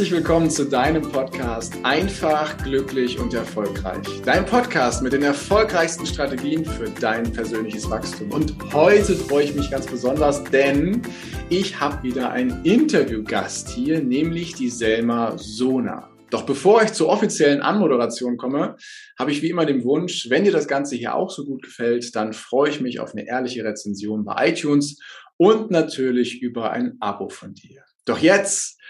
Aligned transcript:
Herzlich 0.00 0.16
willkommen 0.16 0.48
zu 0.48 0.64
deinem 0.64 1.02
Podcast 1.02 1.74
Einfach, 1.82 2.56
glücklich 2.64 3.18
und 3.18 3.34
erfolgreich. 3.34 4.06
Dein 4.24 4.46
Podcast 4.46 5.02
mit 5.02 5.12
den 5.12 5.22
erfolgreichsten 5.22 6.06
Strategien 6.06 6.64
für 6.64 6.88
dein 6.88 7.30
persönliches 7.30 7.90
Wachstum. 7.90 8.32
Und 8.32 8.54
heute 8.72 9.14
freue 9.14 9.44
ich 9.44 9.54
mich 9.54 9.70
ganz 9.70 9.86
besonders, 9.86 10.42
denn 10.44 11.02
ich 11.50 11.78
habe 11.78 12.02
wieder 12.02 12.30
einen 12.30 12.64
Interviewgast 12.64 13.68
hier, 13.68 14.02
nämlich 14.02 14.54
die 14.54 14.70
Selma 14.70 15.36
Sona. 15.36 16.08
Doch 16.30 16.46
bevor 16.46 16.82
ich 16.82 16.94
zur 16.94 17.10
offiziellen 17.10 17.60
Anmoderation 17.60 18.38
komme, 18.38 18.76
habe 19.18 19.32
ich 19.32 19.42
wie 19.42 19.50
immer 19.50 19.66
den 19.66 19.84
Wunsch, 19.84 20.30
wenn 20.30 20.44
dir 20.44 20.52
das 20.52 20.66
Ganze 20.66 20.96
hier 20.96 21.14
auch 21.14 21.28
so 21.28 21.44
gut 21.44 21.62
gefällt, 21.62 22.16
dann 22.16 22.32
freue 22.32 22.70
ich 22.70 22.80
mich 22.80 23.00
auf 23.00 23.12
eine 23.12 23.28
ehrliche 23.28 23.64
Rezension 23.64 24.24
bei 24.24 24.48
iTunes 24.48 24.98
und 25.36 25.70
natürlich 25.70 26.40
über 26.40 26.70
ein 26.70 26.96
Abo 27.00 27.28
von 27.28 27.52
dir. 27.52 27.82
Doch 28.06 28.18
jetzt 28.18 28.80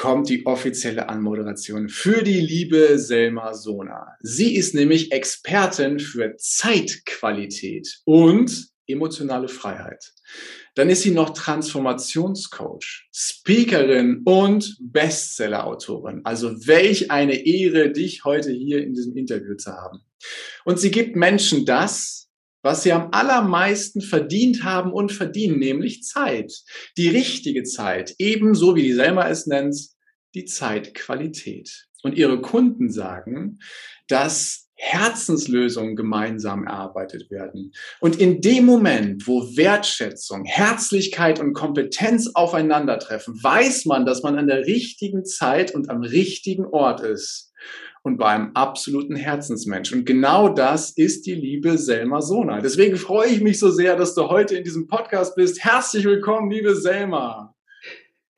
kommt 0.00 0.30
die 0.30 0.46
offizielle 0.46 1.10
Anmoderation 1.10 1.90
für 1.90 2.22
die 2.22 2.40
liebe 2.40 2.98
Selma 2.98 3.52
Sona. 3.52 4.16
Sie 4.20 4.56
ist 4.56 4.74
nämlich 4.74 5.12
Expertin 5.12 5.98
für 5.98 6.36
Zeitqualität 6.38 8.00
und 8.06 8.68
emotionale 8.86 9.48
Freiheit. 9.48 10.02
Dann 10.74 10.88
ist 10.88 11.02
sie 11.02 11.10
noch 11.10 11.34
Transformationscoach, 11.34 13.10
Speakerin 13.12 14.22
und 14.24 14.78
Bestsellerautorin. 14.80 16.22
Also 16.24 16.66
welch 16.66 17.10
eine 17.10 17.34
Ehre, 17.34 17.92
dich 17.92 18.24
heute 18.24 18.52
hier 18.52 18.82
in 18.82 18.94
diesem 18.94 19.14
Interview 19.18 19.54
zu 19.56 19.70
haben. 19.70 20.00
Und 20.64 20.80
sie 20.80 20.90
gibt 20.90 21.14
Menschen 21.14 21.66
das, 21.66 22.30
was 22.62 22.82
sie 22.82 22.92
am 22.92 23.08
allermeisten 23.12 24.00
verdient 24.00 24.64
haben 24.64 24.92
und 24.92 25.12
verdienen, 25.12 25.58
nämlich 25.58 26.02
Zeit. 26.02 26.62
Die 26.96 27.08
richtige 27.08 27.62
Zeit, 27.62 28.14
ebenso 28.18 28.74
wie 28.76 28.82
die 28.82 28.92
Selma 28.92 29.28
es 29.28 29.46
nennt, 29.46 29.76
die 30.34 30.44
Zeitqualität. 30.44 31.86
Und 32.02 32.16
ihre 32.16 32.40
Kunden 32.40 32.90
sagen, 32.90 33.58
dass 34.08 34.70
Herzenslösungen 34.82 35.94
gemeinsam 35.94 36.64
erarbeitet 36.64 37.30
werden. 37.30 37.72
Und 38.00 38.18
in 38.18 38.40
dem 38.40 38.64
Moment, 38.64 39.26
wo 39.26 39.42
Wertschätzung, 39.54 40.46
Herzlichkeit 40.46 41.38
und 41.38 41.52
Kompetenz 41.52 42.30
aufeinandertreffen, 42.32 43.34
weiß 43.42 43.84
man, 43.84 44.06
dass 44.06 44.22
man 44.22 44.38
an 44.38 44.46
der 44.46 44.64
richtigen 44.66 45.26
Zeit 45.26 45.74
und 45.74 45.90
am 45.90 46.00
richtigen 46.00 46.64
Ort 46.64 47.00
ist 47.00 47.52
und 48.02 48.16
bei 48.16 48.28
einem 48.28 48.52
absoluten 48.54 49.16
Herzensmensch. 49.16 49.92
Und 49.92 50.06
genau 50.06 50.48
das 50.48 50.92
ist 50.92 51.26
die 51.26 51.34
liebe 51.34 51.76
Selma 51.76 52.22
Sona. 52.22 52.60
Deswegen 52.60 52.96
freue 52.96 53.28
ich 53.28 53.42
mich 53.42 53.58
so 53.58 53.70
sehr, 53.70 53.96
dass 53.96 54.14
du 54.14 54.28
heute 54.28 54.56
in 54.56 54.64
diesem 54.64 54.86
Podcast 54.86 55.36
bist. 55.36 55.62
Herzlich 55.62 56.06
willkommen, 56.06 56.50
liebe 56.50 56.74
Selma. 56.74 57.54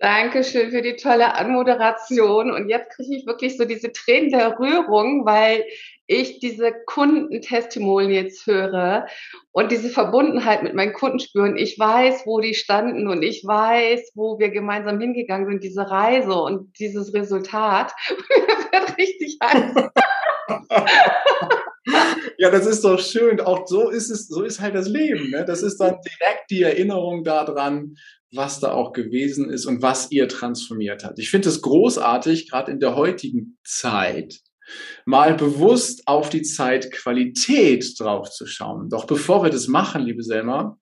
Dankeschön 0.03 0.73
für 0.73 0.83
die 0.83 0.97
tolle 0.97 1.37
Anmoderation. 1.37 2.51
Und 2.51 2.69
jetzt 2.69 2.91
kriege 2.91 3.15
ich 3.15 3.25
wirklich 3.25 3.57
so 3.57 3.65
diese 3.65 3.93
Tränen 3.93 4.31
der 4.31 4.59
Rührung, 4.59 5.25
weil 5.25 5.65
ich 6.09 6.41
diese 6.41 6.73
Kundentestimonials 6.87 8.45
höre 8.45 9.07
und 9.53 9.71
diese 9.71 9.91
Verbundenheit 9.91 10.65
mit 10.65 10.75
meinen 10.75 10.93
Kunden 10.93 11.21
spüren. 11.21 11.57
Ich 11.57 11.79
weiß, 11.79 12.27
wo 12.27 12.41
die 12.41 12.55
standen 12.55 13.07
und 13.07 13.23
ich 13.23 13.45
weiß, 13.47 14.11
wo 14.17 14.41
wir 14.41 14.51
gemeinsam 14.51 14.99
hingegangen 14.99 15.47
sind, 15.47 15.63
diese 15.63 15.89
Reise 15.89 16.35
und 16.35 16.77
dieses 16.81 17.15
Resultat. 17.15 17.93
Mir 18.11 18.49
wird 18.49 18.99
richtig 18.99 19.39
heiß. 19.41 19.89
ja, 22.39 22.51
das 22.51 22.67
ist 22.67 22.85
doch 22.85 22.99
schön. 22.99 23.41
Auch 23.41 23.67
so 23.67 23.91
ist 23.91 24.11
es, 24.11 24.29
so 24.29 24.43
ist 24.43 24.61
halt 24.61 24.75
das 24.75 24.89
Leben. 24.89 25.31
Ne? 25.31 25.45
Das 25.45 25.63
ist 25.63 25.79
dann 25.79 25.97
direkt 26.03 26.51
die 26.51 26.63
Erinnerung 26.63 27.25
daran, 27.25 27.95
was 28.33 28.61
da 28.61 28.73
auch 28.73 28.93
gewesen 28.93 29.51
ist 29.51 29.67
und 29.67 29.83
was 29.83 30.11
ihr 30.11 30.29
transformiert 30.29 31.05
hat. 31.05 31.19
Ich 31.19 31.31
finde 31.31 31.49
es 31.49 31.63
großartig, 31.63 32.51
gerade 32.51 32.73
in 32.73 32.81
der 32.81 32.97
heutigen 32.97 33.59
Zeit, 33.65 34.41
mal 35.05 35.35
bewusst 35.35 36.03
auf 36.07 36.31
die 36.31 36.43
Zeitqualität 36.43 37.99
draufzuschauen. 37.99 38.89
Doch 38.89 39.07
bevor 39.07 39.43
wir 39.43 39.51
das 39.51 39.69
machen, 39.69 40.03
liebe 40.03 40.23
Selma, 40.23 40.79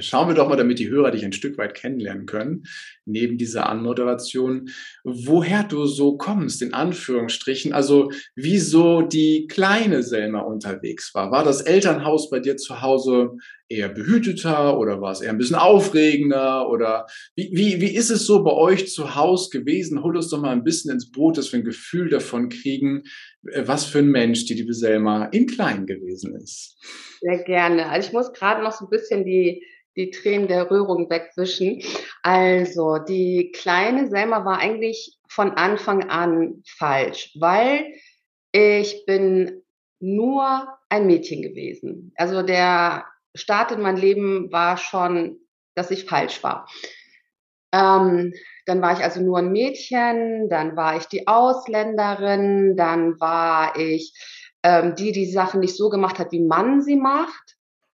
Schauen 0.00 0.28
wir 0.28 0.34
doch 0.34 0.48
mal, 0.48 0.56
damit 0.56 0.80
die 0.80 0.88
Hörer 0.88 1.12
dich 1.12 1.24
ein 1.24 1.32
Stück 1.32 1.56
weit 1.56 1.74
kennenlernen 1.74 2.26
können, 2.26 2.64
neben 3.04 3.38
dieser 3.38 3.68
Anmoderation, 3.68 4.70
woher 5.04 5.62
du 5.62 5.86
so 5.86 6.16
kommst, 6.16 6.62
in 6.62 6.74
Anführungsstrichen. 6.74 7.72
Also, 7.72 8.10
wieso 8.34 9.02
die 9.02 9.46
kleine 9.46 10.02
Selma 10.02 10.40
unterwegs 10.40 11.14
war. 11.14 11.30
War 11.30 11.44
das 11.44 11.60
Elternhaus 11.60 12.28
bei 12.28 12.40
dir 12.40 12.56
zu 12.56 12.82
Hause 12.82 13.36
eher 13.74 13.88
behüteter 13.88 14.78
oder 14.78 15.00
war 15.00 15.12
es 15.12 15.20
eher 15.20 15.30
ein 15.30 15.38
bisschen 15.38 15.56
aufregender? 15.56 16.68
Oder 16.68 17.06
wie, 17.36 17.50
wie, 17.52 17.80
wie 17.80 17.94
ist 17.94 18.10
es 18.10 18.26
so 18.26 18.42
bei 18.42 18.52
euch 18.52 18.88
zu 18.88 19.14
Hause 19.14 19.50
gewesen? 19.50 20.02
Hol 20.02 20.16
uns 20.16 20.28
doch 20.30 20.40
mal 20.40 20.52
ein 20.52 20.64
bisschen 20.64 20.92
ins 20.92 21.10
Boot, 21.10 21.36
dass 21.36 21.52
wir 21.52 21.60
ein 21.60 21.64
Gefühl 21.64 22.08
davon 22.08 22.48
kriegen, 22.48 23.02
äh, 23.50 23.62
was 23.66 23.84
für 23.84 23.98
ein 23.98 24.08
Mensch 24.08 24.46
die 24.46 24.54
liebe 24.54 24.74
Selma 24.74 25.26
in 25.26 25.46
klein 25.46 25.86
gewesen 25.86 26.34
ist. 26.36 26.78
Sehr 27.20 27.42
gerne. 27.44 27.88
Also 27.88 28.08
ich 28.08 28.12
muss 28.12 28.32
gerade 28.32 28.62
noch 28.62 28.72
so 28.72 28.86
ein 28.86 28.90
bisschen 28.90 29.24
die 29.24 29.62
die 29.96 30.10
Tränen 30.10 30.48
der 30.48 30.68
Rührung 30.70 31.08
wegwischen. 31.08 31.80
Also, 32.22 32.98
die 32.98 33.52
kleine 33.54 34.08
Selma 34.08 34.44
war 34.44 34.58
eigentlich 34.58 35.18
von 35.28 35.52
Anfang 35.52 36.08
an 36.10 36.62
falsch, 36.66 37.36
weil 37.38 37.92
ich 38.52 39.04
bin 39.06 39.62
nur 40.00 40.68
ein 40.88 41.06
Mädchen 41.06 41.42
gewesen. 41.42 42.12
Also 42.16 42.42
der 42.42 43.04
Start 43.34 43.72
in 43.72 43.80
mein 43.80 43.96
Leben 43.96 44.52
war 44.52 44.76
schon, 44.76 45.38
dass 45.74 45.90
ich 45.90 46.04
falsch 46.04 46.42
war. 46.42 46.68
Ähm, 47.72 48.32
dann 48.66 48.80
war 48.80 48.92
ich 48.92 49.02
also 49.02 49.20
nur 49.20 49.38
ein 49.38 49.52
Mädchen, 49.52 50.48
dann 50.48 50.76
war 50.76 50.96
ich 50.96 51.06
die 51.06 51.26
Ausländerin, 51.26 52.76
dann 52.76 53.20
war 53.20 53.76
ich 53.76 54.14
ähm, 54.62 54.94
die, 54.94 55.12
die 55.12 55.26
Sachen 55.26 55.60
nicht 55.60 55.76
so 55.76 55.88
gemacht 55.88 56.18
hat, 56.18 56.32
wie 56.32 56.44
man 56.44 56.80
sie 56.80 56.96
macht 56.96 57.54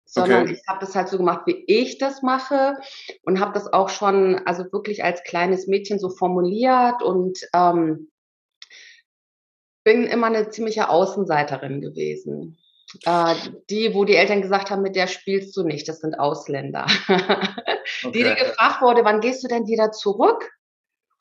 sondern 0.07 0.45
okay. 0.45 0.55
ich 0.55 0.67
habe 0.67 0.81
das 0.81 0.95
halt 0.95 1.09
so 1.09 1.19
gemacht, 1.19 1.43
wie 1.47 1.65
ich 1.67 1.99
das 1.99 2.23
mache 2.23 2.77
und 3.23 3.41
habe 3.41 3.53
das 3.53 3.73
auch 3.73 3.89
schon, 3.89 4.41
also 4.47 4.65
wirklich 4.73 5.05
als 5.05 5.23
kleines 5.25 5.67
Mädchen 5.67 5.99
so 5.99 6.09
formuliert 6.09 7.03
und 7.03 7.41
ähm, 7.53 8.11
bin 9.85 10.05
immer 10.05 10.29
eine 10.29 10.49
ziemliche 10.49 10.89
Außenseiterin 10.89 11.81
gewesen. 11.81 12.59
Äh, 13.05 13.35
die, 13.69 13.95
wo 13.95 14.05
die 14.05 14.15
Eltern 14.15 14.43
gesagt 14.43 14.71
haben, 14.71 14.83
mit 14.83 14.97
der 14.97 15.07
spielst 15.07 15.57
du 15.57 15.65
nicht, 15.65 15.89
das 15.89 16.01
sind 16.01 16.19
Ausländer. 16.19 16.87
Okay. 17.07 17.23
Die, 18.13 18.25
die 18.25 18.35
gefragt 18.35 18.83
wurde, 18.83 19.05
wann 19.05 19.21
gehst 19.21 19.45
du 19.45 19.49
denn 19.49 19.69
wieder 19.69 19.93
zurück? 19.93 20.51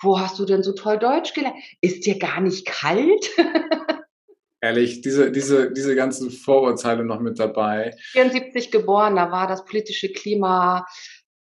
Wo 0.02 0.20
hast 0.20 0.40
du 0.40 0.46
denn 0.46 0.64
so 0.64 0.74
toll 0.74 0.98
Deutsch 0.98 1.34
gelernt? 1.34 1.58
Ist 1.80 2.06
dir 2.06 2.18
gar 2.18 2.42
nicht 2.42 2.66
kalt? 2.66 3.30
Ehrlich, 4.62 5.02
diese, 5.02 5.32
diese, 5.32 5.72
diese 5.72 5.96
ganzen 5.96 6.32
Vorurteile 6.32 7.06
noch 7.06 7.20
mit 7.20 7.38
dabei. 7.40 7.96
74 8.14 8.72
geboren, 8.72 9.16
da 9.16 9.32
war 9.32 9.48
das 9.48 9.64
politische 9.64 10.12
Klima 10.12 10.88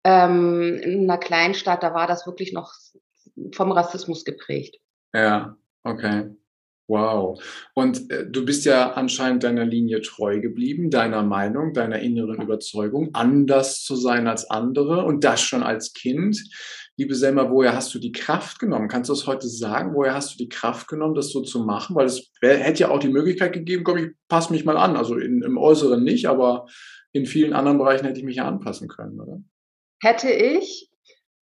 ähm, 0.03 0.77
in 0.83 1.03
einer 1.03 1.17
Kleinstadt, 1.17 1.81
da 1.81 1.93
war 1.93 2.07
das 2.07 2.27
wirklich 2.27 2.51
noch 2.51 2.73
vom 3.53 3.71
Rassismus 3.71 4.25
geprägt. 4.25 4.77
Ja, 5.13 5.55
okay. 5.83 6.35
Wow. 6.87 7.41
Und 7.73 8.11
äh, 8.11 8.29
du 8.29 8.45
bist 8.45 8.65
ja 8.65 8.91
anscheinend 8.91 9.43
deiner 9.43 9.65
Linie 9.65 10.01
treu 10.01 10.39
geblieben, 10.39 10.91
deiner 10.91 11.23
Meinung, 11.23 11.73
deiner 11.73 11.99
inneren 11.99 12.41
Überzeugung, 12.41 13.09
anders 13.13 13.83
zu 13.83 13.95
sein 13.95 14.27
als 14.27 14.49
andere 14.49 15.03
und 15.03 15.23
das 15.23 15.41
schon 15.41 15.63
als 15.63 15.93
Kind. 15.93 16.43
Liebe 16.97 17.15
Selma, 17.15 17.49
woher 17.49 17.75
hast 17.75 17.93
du 17.93 17.99
die 17.99 18.11
Kraft 18.11 18.59
genommen? 18.59 18.87
Kannst 18.87 19.09
du 19.09 19.13
das 19.13 19.25
heute 19.25 19.47
sagen? 19.47 19.95
Woher 19.95 20.13
hast 20.13 20.33
du 20.33 20.37
die 20.37 20.47
Kraft 20.47 20.87
genommen, 20.87 21.15
das 21.15 21.31
so 21.31 21.41
zu 21.41 21.65
machen? 21.65 21.95
Weil 21.95 22.05
es 22.05 22.31
hätte 22.41 22.81
ja 22.81 22.89
auch 22.89 22.99
die 22.99 23.09
Möglichkeit 23.09 23.53
gegeben, 23.53 23.83
komm, 23.83 23.97
ich 23.97 24.11
passe 24.29 24.53
mich 24.53 24.63
mal 24.63 24.77
an. 24.77 24.95
Also 24.95 25.17
in, 25.17 25.41
im 25.41 25.57
Äußeren 25.57 26.03
nicht, 26.03 26.27
aber 26.27 26.67
in 27.11 27.25
vielen 27.25 27.53
anderen 27.53 27.79
Bereichen 27.79 28.05
hätte 28.05 28.19
ich 28.19 28.25
mich 28.25 28.37
ja 28.37 28.47
anpassen 28.47 28.87
können, 28.87 29.19
oder? 29.19 29.41
Hätte 30.01 30.29
ich. 30.29 30.91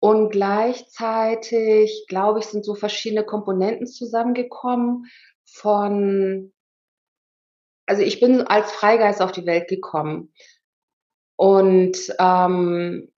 Und 0.02 0.32
gleichzeitig, 0.32 2.06
glaube 2.08 2.40
ich, 2.40 2.46
sind 2.46 2.64
so 2.64 2.74
verschiedene 2.74 3.26
Komponenten 3.26 3.86
zusammengekommen 3.86 5.06
von, 5.54 6.54
also 7.86 8.02
ich 8.02 8.20
bin 8.20 8.42
als 8.42 8.72
Freigeist 8.72 9.22
auf 9.22 9.32
die 9.32 9.46
Welt 9.46 9.68
gekommen. 9.68 10.34
Und 11.36 11.98
ähm, 12.20 13.12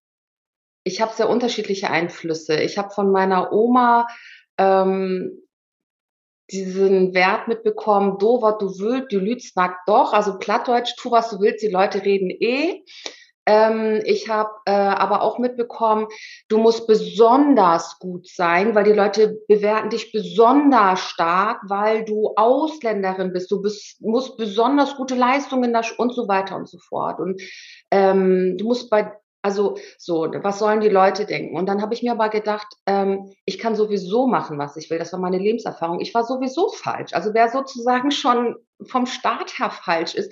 ich 0.83 1.01
habe 1.01 1.13
sehr 1.13 1.30
unterschiedliche 1.30 1.89
Einflüsse. 1.89 2.62
Ich 2.62 2.78
habe 2.78 2.92
von 2.92 3.12
meiner 3.12 3.51
Oma 3.51 4.07
ähm, 4.57 5.42
diesen 6.51 7.13
Wert 7.13 7.48
mitbekommen, 7.48 8.18
do 8.18 8.42
was 8.42 8.57
du 8.57 8.68
willst, 8.80 9.12
du 9.12 9.19
lügst 9.19 9.56
nackt 9.56 9.88
doch, 9.88 10.13
also 10.13 10.38
Plattdeutsch, 10.38 10.95
tu 10.98 11.12
was 11.12 11.30
du 11.30 11.39
willst, 11.39 11.63
die 11.63 11.69
Leute 11.69 12.04
reden 12.04 12.30
eh. 12.30 12.83
Ähm, 13.45 14.01
ich 14.05 14.29
habe 14.29 14.51
äh, 14.65 14.71
aber 14.71 15.21
auch 15.23 15.39
mitbekommen, 15.39 16.07
du 16.47 16.57
musst 16.57 16.88
besonders 16.88 17.97
gut 17.99 18.27
sein, 18.27 18.75
weil 18.75 18.83
die 18.83 18.93
Leute 18.93 19.39
bewerten 19.47 19.89
dich 19.89 20.11
besonders 20.11 20.99
stark, 20.99 21.61
weil 21.67 22.05
du 22.05 22.33
Ausländerin 22.35 23.33
bist. 23.33 23.49
Du 23.51 23.61
bist, 23.61 24.01
musst 24.01 24.38
besonders 24.38 24.95
gute 24.95 25.15
Leistungen 25.15 25.75
und 25.97 26.13
so 26.13 26.27
weiter 26.27 26.55
und 26.55 26.69
so 26.69 26.77
fort. 26.77 27.19
Und 27.19 27.41
ähm, 27.89 28.57
du 28.57 28.65
musst 28.65 28.89
bei 28.89 29.11
Also 29.44 29.77
so, 29.97 30.27
was 30.44 30.59
sollen 30.59 30.81
die 30.81 30.89
Leute 30.89 31.25
denken? 31.25 31.57
Und 31.57 31.65
dann 31.65 31.81
habe 31.81 31.95
ich 31.95 32.03
mir 32.03 32.11
aber 32.11 32.29
gedacht, 32.29 32.67
ähm, 32.85 33.33
ich 33.45 33.57
kann 33.57 33.75
sowieso 33.75 34.27
machen, 34.27 34.59
was 34.59 34.77
ich 34.77 34.87
will. 34.91 34.99
Das 34.99 35.13
war 35.13 35.19
meine 35.19 35.39
Lebenserfahrung. 35.39 35.99
Ich 35.99 36.13
war 36.13 36.23
sowieso 36.23 36.69
falsch. 36.69 37.13
Also 37.13 37.33
wer 37.33 37.49
sozusagen 37.49 38.11
schon 38.11 38.55
vom 38.83 39.07
Start 39.07 39.57
her 39.57 39.71
falsch 39.71 40.13
ist, 40.13 40.31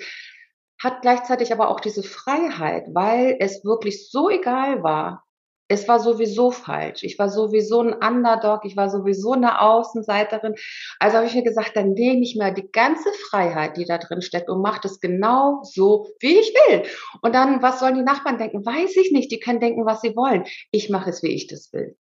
hat 0.81 1.01
gleichzeitig 1.01 1.51
aber 1.51 1.69
auch 1.69 1.79
diese 1.79 2.03
Freiheit, 2.03 2.85
weil 2.93 3.37
es 3.39 3.63
wirklich 3.65 4.09
so 4.09 4.29
egal 4.29 4.81
war, 4.83 5.25
es 5.71 5.87
war 5.87 5.99
sowieso 5.99 6.49
falsch. 6.49 7.03
Ich 7.03 7.19
war 7.19 7.29
sowieso 7.29 7.81
ein 7.81 7.93
Underdog, 7.93 8.65
ich 8.65 8.75
war 8.75 8.89
sowieso 8.89 9.33
eine 9.33 9.61
Außenseiterin. 9.61 10.55
Also 10.97 11.17
habe 11.17 11.27
ich 11.27 11.35
mir 11.35 11.43
gesagt, 11.43 11.75
dann 11.75 11.93
nehme 11.93 12.21
ich 12.21 12.35
mir 12.35 12.51
die 12.51 12.71
ganze 12.71 13.09
Freiheit, 13.29 13.77
die 13.77 13.85
da 13.85 13.99
drin 13.99 14.23
steckt 14.23 14.49
und 14.49 14.63
mache 14.63 14.81
das 14.81 14.99
genau 14.99 15.61
so, 15.63 16.07
wie 16.21 16.39
ich 16.39 16.51
will. 16.53 16.83
Und 17.21 17.35
dann, 17.35 17.61
was 17.61 17.79
sollen 17.79 17.93
die 17.93 18.01
Nachbarn 18.01 18.39
denken? 18.39 18.65
Weiß 18.65 18.97
ich 18.97 19.11
nicht. 19.11 19.31
Die 19.31 19.39
können 19.39 19.59
denken, 19.59 19.85
was 19.85 20.01
sie 20.01 20.15
wollen. 20.15 20.43
Ich 20.71 20.89
mache 20.89 21.11
es, 21.11 21.21
wie 21.21 21.35
ich 21.35 21.45
das 21.45 21.71
will. 21.71 21.95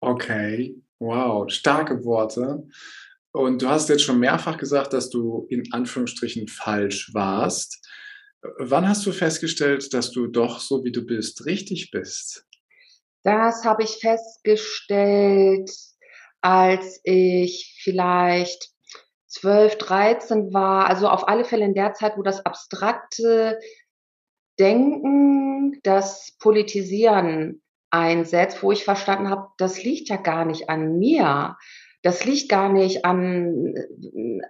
Okay, 0.00 0.74
wow, 0.98 1.48
starke 1.48 2.04
Worte. 2.04 2.66
Und 3.34 3.62
du 3.62 3.68
hast 3.68 3.88
jetzt 3.88 4.04
schon 4.04 4.20
mehrfach 4.20 4.58
gesagt, 4.58 4.92
dass 4.92 5.10
du 5.10 5.46
in 5.50 5.64
Anführungsstrichen 5.72 6.46
falsch 6.46 7.12
warst. 7.14 7.84
Wann 8.58 8.88
hast 8.88 9.04
du 9.06 9.10
festgestellt, 9.10 9.92
dass 9.92 10.12
du 10.12 10.28
doch 10.28 10.60
so 10.60 10.84
wie 10.84 10.92
du 10.92 11.04
bist 11.04 11.44
richtig 11.44 11.90
bist? 11.90 12.46
Das 13.24 13.64
habe 13.64 13.82
ich 13.82 13.96
festgestellt, 13.96 15.68
als 16.42 17.00
ich 17.02 17.76
vielleicht 17.82 18.70
12, 19.26 19.78
13 19.78 20.54
war, 20.54 20.86
also 20.86 21.08
auf 21.08 21.26
alle 21.26 21.44
Fälle 21.44 21.64
in 21.64 21.74
der 21.74 21.92
Zeit, 21.92 22.16
wo 22.16 22.22
das 22.22 22.46
abstrakte 22.46 23.58
Denken, 24.60 25.80
das 25.82 26.36
Politisieren 26.38 27.62
einsetzt, 27.90 28.62
wo 28.62 28.70
ich 28.70 28.84
verstanden 28.84 29.28
habe, 29.28 29.48
das 29.58 29.82
liegt 29.82 30.08
ja 30.08 30.18
gar 30.18 30.44
nicht 30.44 30.68
an 30.68 30.98
mir, 30.98 31.56
das 32.04 32.26
liegt 32.26 32.50
gar 32.50 32.68
nicht 32.68 33.06
an, 33.06 33.74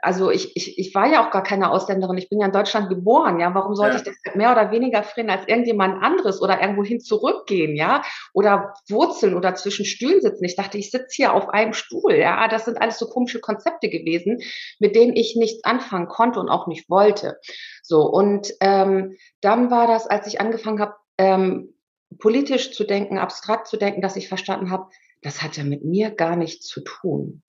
also 0.03 0.29
ich, 0.29 0.56
ich, 0.56 0.77
ich 0.77 0.93
war 0.93 1.06
ja 1.06 1.25
auch 1.25 1.31
gar 1.31 1.45
keine 1.45 1.71
Ausländerin, 1.71 2.19
ich 2.19 2.29
bin 2.29 2.41
ja 2.41 2.47
in 2.47 2.53
Deutschland 2.53 2.89
geboren, 2.89 3.39
ja, 3.39 3.55
warum 3.55 3.77
sollte 3.77 3.95
ja. 3.95 3.99
ich 3.99 4.05
das 4.05 4.35
mehr 4.35 4.51
oder 4.51 4.73
weniger 4.73 5.05
frieren 5.05 5.31
als 5.31 5.47
irgendjemand 5.47 6.03
anderes 6.03 6.43
oder 6.43 6.61
irgendwohin 6.61 6.99
zurückgehen, 6.99 7.77
ja, 7.77 8.03
oder 8.33 8.75
wurzeln 8.89 9.37
oder 9.37 9.55
zwischen 9.55 9.85
Stühlen 9.85 10.21
sitzen. 10.21 10.45
Ich 10.45 10.56
dachte, 10.56 10.79
ich 10.79 10.91
sitze 10.91 11.15
hier 11.15 11.33
auf 11.33 11.49
einem 11.49 11.75
Stuhl, 11.75 12.15
ja, 12.17 12.49
das 12.49 12.65
sind 12.65 12.83
alles 12.83 12.99
so 12.99 13.06
komische 13.06 13.39
Konzepte 13.39 13.89
gewesen, 13.89 14.39
mit 14.81 14.97
denen 14.97 15.15
ich 15.15 15.37
nichts 15.37 15.62
anfangen 15.62 16.09
konnte 16.09 16.41
und 16.41 16.49
auch 16.49 16.67
nicht 16.67 16.91
wollte. 16.91 17.39
So, 17.85 18.03
und 18.03 18.53
ähm, 18.59 19.17
dann 19.41 19.71
war 19.71 19.87
das, 19.87 20.09
als 20.09 20.27
ich 20.27 20.41
angefangen 20.41 20.81
habe, 20.81 20.97
ähm, 21.19 21.73
politisch 22.19 22.73
zu 22.73 22.83
denken, 22.83 23.19
abstrakt 23.19 23.69
zu 23.69 23.77
denken, 23.77 24.03
dass 24.03 24.17
ich 24.17 24.29
verstanden 24.29 24.73
habe, 24.73 24.89
das 25.25 25.43
hat 25.43 25.56
ja 25.56 25.65
mit 25.65 25.85
mir 25.85 26.11
gar 26.11 26.37
nichts 26.37 26.67
zu 26.67 26.82
tun. 26.82 27.43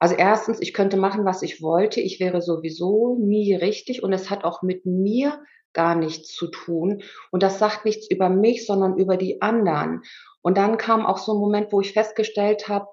Also 0.00 0.16
erstens, 0.16 0.60
ich 0.60 0.74
könnte 0.74 0.96
machen, 0.96 1.24
was 1.24 1.42
ich 1.42 1.62
wollte. 1.62 2.00
Ich 2.00 2.18
wäre 2.20 2.42
sowieso 2.42 3.16
nie 3.20 3.54
richtig 3.54 4.02
und 4.02 4.12
es 4.12 4.28
hat 4.28 4.44
auch 4.44 4.62
mit 4.62 4.86
mir 4.86 5.40
gar 5.72 5.94
nichts 5.94 6.34
zu 6.34 6.48
tun. 6.48 7.02
Und 7.30 7.42
das 7.42 7.60
sagt 7.60 7.84
nichts 7.84 8.10
über 8.10 8.28
mich, 8.28 8.66
sondern 8.66 8.98
über 8.98 9.16
die 9.16 9.40
anderen. 9.40 10.02
Und 10.42 10.58
dann 10.58 10.78
kam 10.78 11.06
auch 11.06 11.18
so 11.18 11.32
ein 11.32 11.38
Moment, 11.38 11.72
wo 11.72 11.80
ich 11.80 11.92
festgestellt 11.92 12.68
habe, 12.68 12.88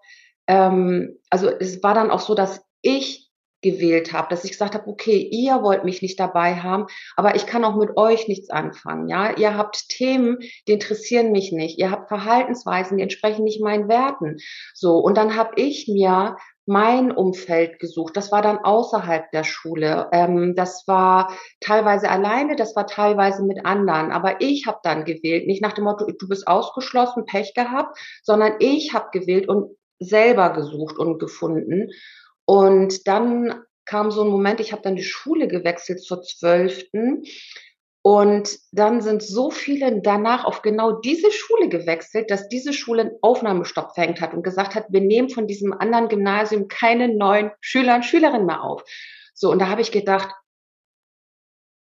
ähm, 0.46 1.18
also 1.30 1.50
es 1.50 1.82
war 1.82 1.96
dann 1.96 2.12
auch 2.12 2.20
so, 2.20 2.36
dass 2.36 2.64
ich 2.82 3.27
gewählt 3.62 4.14
habe, 4.14 4.28
dass 4.30 4.44
ich 4.44 4.52
gesagt 4.52 4.76
habe, 4.76 4.88
okay, 4.88 5.18
ihr 5.18 5.64
wollt 5.64 5.84
mich 5.84 6.02
nicht 6.02 6.20
dabei 6.20 6.56
haben, 6.56 6.86
aber 7.16 7.36
ich 7.36 7.46
kann 7.46 7.66
auch 7.66 7.76
mit 7.76 7.98
euch 7.98 8.28
nichts 8.28 8.50
anfangen. 8.50 9.08
Ja, 9.08 9.36
ihr 9.36 9.58
habt 9.58 9.90
Themen, 9.90 10.38
die 10.68 10.74
interessieren 10.74 11.32
mich 11.32 11.52
nicht. 11.52 11.80
Ihr 11.80 11.92
habt 11.92 12.08
Verhaltensweisen, 12.08 12.98
die 12.98 13.04
entsprechen 13.04 13.44
nicht 13.44 13.62
meinen 13.62 13.88
Werten. 13.88 14.38
So 14.74 14.98
und 14.98 15.18
dann 15.18 15.36
habe 15.36 15.54
ich 15.56 15.88
mir 15.88 16.38
mein 16.68 17.12
Umfeld 17.12 17.80
gesucht. 17.80 18.18
Das 18.18 18.32
war 18.32 18.42
dann 18.42 18.60
außerhalb 18.60 19.32
der 19.32 19.46
Schule. 19.46 20.10
Ähm, 20.12 20.54
das 20.56 20.84
war 20.86 21.32
teilweise 21.62 22.10
alleine, 22.10 22.58
das 22.58 22.76
war 22.76 22.86
teilweise 22.86 23.44
mit 23.44 23.66
anderen. 23.66 24.12
Aber 24.12 24.42
ich 24.42 24.68
habe 24.68 24.80
dann 24.84 25.06
gewählt, 25.06 25.48
nicht 25.48 25.62
nach 25.62 25.74
dem 25.74 25.86
Motto, 25.86 26.06
du 26.06 26.28
bist 26.28 26.46
ausgeschlossen, 26.48 27.26
Pech 27.26 27.54
gehabt, 27.54 27.98
sondern 28.22 28.56
ich 28.60 28.94
habe 28.94 29.08
gewählt 29.18 29.48
und 29.48 29.78
selber 30.00 30.52
gesucht 30.52 31.00
und 31.00 31.20
gefunden. 31.20 31.90
Und 32.48 33.08
dann 33.08 33.62
kam 33.86 34.10
so 34.10 34.24
ein 34.24 34.30
Moment, 34.30 34.60
ich 34.60 34.72
habe 34.72 34.82
dann 34.82 34.96
die 34.96 35.04
Schule 35.04 35.48
gewechselt 35.48 36.02
zur 36.02 36.22
zwölften. 36.22 37.24
Und 38.02 38.58
dann 38.72 39.02
sind 39.02 39.22
so 39.22 39.52
viele 39.52 40.02
danach 40.02 40.46
auf 40.46 40.62
genau 40.62 40.94
diese 40.94 41.30
Schule 41.30 41.68
gewechselt, 41.68 42.32
dass 42.32 42.48
diese 42.48 42.72
Schule 42.72 43.02
einen 43.02 43.18
Aufnahmestopp 43.22 43.96
verhängt 43.96 44.22
hat 44.22 44.34
und 44.34 44.44
gesagt 44.44 44.76
hat, 44.76 44.86
wir 44.90 45.02
nehmen 45.02 45.30
von 45.30 45.46
diesem 45.46 45.74
anderen 45.74 46.08
Gymnasium 46.08 46.70
keine 46.70 47.10
neuen 47.14 47.52
Schüler 47.60 47.96
und 47.96 48.06
Schülerinnen 48.06 48.46
mehr 48.46 48.64
auf. 48.64 48.84
So, 49.34 49.52
und 49.52 49.60
da 49.60 49.68
habe 49.68 49.82
ich 49.82 49.92
gedacht, 49.92 50.30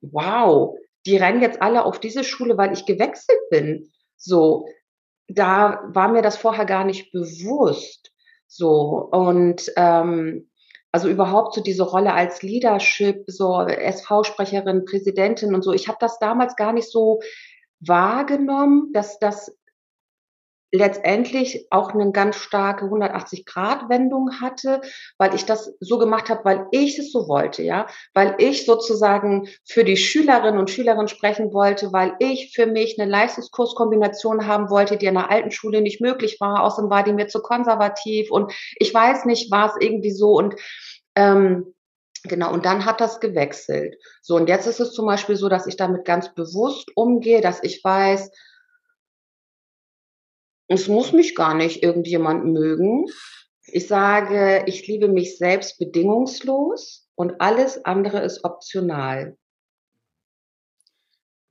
wow, 0.02 0.76
die 1.06 1.16
rennen 1.16 1.40
jetzt 1.40 1.62
alle 1.62 1.86
auf 1.86 1.98
diese 1.98 2.22
Schule, 2.22 2.58
weil 2.58 2.74
ich 2.74 2.84
gewechselt 2.84 3.40
bin. 3.50 3.90
So, 4.18 4.68
da 5.26 5.82
war 5.86 6.08
mir 6.08 6.20
das 6.20 6.36
vorher 6.36 6.66
gar 6.66 6.84
nicht 6.84 7.12
bewusst. 7.12 8.12
So, 8.46 9.08
und 9.10 9.72
ähm, 9.76 10.49
also 10.92 11.08
überhaupt 11.08 11.54
so 11.54 11.62
diese 11.62 11.84
Rolle 11.84 12.12
als 12.12 12.42
Leadership, 12.42 13.24
so 13.26 13.60
SV-Sprecherin, 13.62 14.84
Präsidentin 14.84 15.54
und 15.54 15.62
so. 15.62 15.72
Ich 15.72 15.88
habe 15.88 15.98
das 16.00 16.18
damals 16.18 16.56
gar 16.56 16.72
nicht 16.72 16.90
so 16.90 17.20
wahrgenommen, 17.80 18.92
dass 18.92 19.18
das 19.18 19.56
letztendlich 20.72 21.66
auch 21.70 21.90
eine 21.90 22.12
ganz 22.12 22.36
starke 22.36 22.86
180-Grad-Wendung 22.86 24.40
hatte, 24.40 24.80
weil 25.18 25.34
ich 25.34 25.44
das 25.44 25.74
so 25.80 25.98
gemacht 25.98 26.30
habe, 26.30 26.44
weil 26.44 26.66
ich 26.70 26.98
es 26.98 27.12
so 27.12 27.28
wollte, 27.28 27.62
ja, 27.62 27.86
weil 28.14 28.36
ich 28.38 28.66
sozusagen 28.66 29.48
für 29.66 29.84
die 29.84 29.96
Schülerinnen 29.96 30.58
und 30.58 30.70
Schülerinnen 30.70 31.08
sprechen 31.08 31.52
wollte, 31.52 31.92
weil 31.92 32.14
ich 32.18 32.52
für 32.54 32.66
mich 32.66 33.00
eine 33.00 33.10
Leistungskurskombination 33.10 34.46
haben 34.46 34.70
wollte, 34.70 34.96
die 34.96 35.08
an 35.08 35.14
der 35.14 35.30
alten 35.30 35.50
Schule 35.50 35.80
nicht 35.80 36.00
möglich 36.00 36.36
war, 36.40 36.62
außerdem 36.62 36.90
war 36.90 37.02
die 37.02 37.12
mir 37.12 37.26
zu 37.26 37.42
konservativ 37.42 38.30
und 38.30 38.52
ich 38.78 38.94
weiß 38.94 39.24
nicht, 39.24 39.50
war 39.50 39.66
es 39.66 39.74
irgendwie 39.80 40.12
so 40.12 40.32
und 40.32 40.54
ähm, 41.16 41.74
Genau, 42.24 42.52
und 42.52 42.66
dann 42.66 42.84
hat 42.84 43.00
das 43.00 43.18
gewechselt. 43.18 43.96
So, 44.20 44.36
und 44.36 44.46
jetzt 44.48 44.66
ist 44.66 44.78
es 44.78 44.92
zum 44.92 45.06
Beispiel 45.06 45.36
so, 45.36 45.48
dass 45.48 45.66
ich 45.66 45.76
damit 45.76 46.04
ganz 46.04 46.34
bewusst 46.34 46.90
umgehe, 46.94 47.40
dass 47.40 47.62
ich 47.62 47.82
weiß, 47.82 48.30
es 50.70 50.86
muss 50.86 51.12
mich 51.12 51.34
gar 51.34 51.54
nicht 51.54 51.82
irgendjemand 51.82 52.44
mögen. 52.44 53.06
Ich 53.66 53.88
sage, 53.88 54.64
ich 54.66 54.86
liebe 54.86 55.08
mich 55.08 55.36
selbst 55.36 55.78
bedingungslos 55.78 57.08
und 57.16 57.40
alles 57.40 57.84
andere 57.84 58.20
ist 58.20 58.44
optional. 58.44 59.36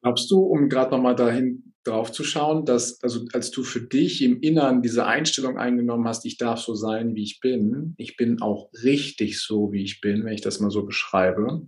Glaubst 0.01 0.31
du, 0.31 0.39
um 0.39 0.69
gerade 0.69 0.91
nochmal 0.91 1.15
dahin 1.15 1.73
drauf 1.83 2.13
zu 2.13 2.23
schauen, 2.23 2.63
dass, 2.63 3.03
also 3.03 3.25
als 3.33 3.51
du 3.51 3.63
für 3.63 3.81
dich 3.81 4.21
im 4.21 4.39
Inneren 4.39 4.81
diese 4.81 5.05
Einstellung 5.05 5.57
eingenommen 5.57 6.07
hast, 6.07 6.25
ich 6.25 6.37
darf 6.37 6.61
so 6.61 6.73
sein, 6.73 7.13
wie 7.15 7.23
ich 7.23 7.41
bin, 7.41 7.95
ich 7.97 8.15
bin 8.15 8.41
auch 8.41 8.69
richtig 8.83 9.41
so, 9.41 9.73
wie 9.73 9.83
ich 9.83 9.99
bin, 9.99 10.23
wenn 10.23 10.33
ich 10.33 10.41
das 10.41 10.61
mal 10.61 10.71
so 10.71 10.85
beschreibe, 10.85 11.67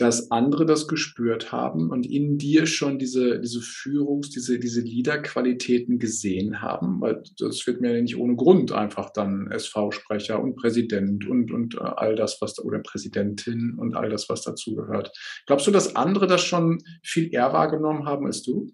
dass 0.00 0.30
andere 0.30 0.64
das 0.64 0.88
gespürt 0.88 1.52
haben 1.52 1.90
und 1.90 2.06
in 2.06 2.38
dir 2.38 2.66
schon 2.66 2.98
diese, 2.98 3.38
diese 3.40 3.60
Führungs-, 3.60 4.30
diese, 4.30 4.58
diese 4.58 4.80
Leaderqualitäten 4.80 5.98
gesehen 5.98 6.62
haben, 6.62 7.00
weil 7.02 7.22
das 7.38 7.66
wird 7.66 7.82
mir 7.82 8.00
nicht 8.00 8.16
ohne 8.16 8.34
Grund 8.34 8.72
einfach 8.72 9.10
dann 9.10 9.50
SV-Sprecher 9.50 10.42
und 10.42 10.56
Präsident 10.56 11.28
und, 11.28 11.52
und 11.52 11.74
äh, 11.74 11.80
all 11.80 12.16
das, 12.16 12.40
was, 12.40 12.54
da, 12.54 12.62
oder 12.62 12.78
Präsidentin 12.78 13.76
und 13.78 13.94
all 13.94 14.08
das, 14.08 14.28
was 14.30 14.42
dazugehört. 14.42 15.12
Glaubst 15.46 15.66
du, 15.66 15.70
dass 15.70 15.96
andere 15.96 16.26
das 16.26 16.42
schon 16.42 16.82
viel 17.02 17.34
eher 17.34 17.52
wahrgenommen 17.52 18.06
haben 18.06 18.26
als 18.26 18.42
du? 18.42 18.72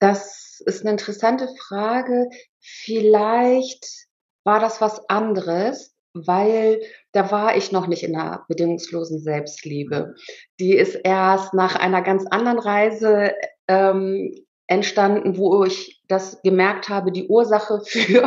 Das 0.00 0.60
ist 0.66 0.80
eine 0.80 0.90
interessante 0.90 1.48
Frage. 1.68 2.28
Vielleicht 2.58 4.08
war 4.44 4.58
das 4.58 4.80
was 4.80 5.08
anderes 5.08 5.91
weil 6.14 6.80
da 7.12 7.30
war 7.30 7.56
ich 7.56 7.72
noch 7.72 7.86
nicht 7.86 8.02
in 8.02 8.16
einer 8.16 8.44
bedingungslosen 8.48 9.18
Selbstliebe. 9.18 10.14
Die 10.60 10.76
ist 10.76 10.94
erst 11.04 11.54
nach 11.54 11.76
einer 11.76 12.02
ganz 12.02 12.26
anderen 12.26 12.58
Reise 12.58 13.32
ähm, 13.68 14.34
entstanden, 14.66 15.36
wo 15.36 15.64
ich 15.64 16.02
das 16.08 16.40
gemerkt 16.42 16.88
habe, 16.88 17.12
die 17.12 17.28
Ursache 17.28 17.80
für 17.86 18.26